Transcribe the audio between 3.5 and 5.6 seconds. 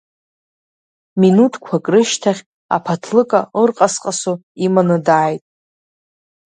ырҟасҟасо иманы дааит.